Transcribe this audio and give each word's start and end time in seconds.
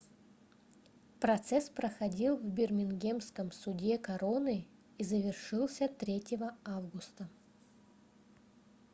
процесс 1.19 1.69
проходил 1.69 2.35
в 2.35 2.43
бирмингемском 2.43 3.51
суде 3.51 3.99
короны 3.99 4.67
и 4.97 5.03
завершился 5.03 5.87
3 5.87 6.23
августа 6.65 7.29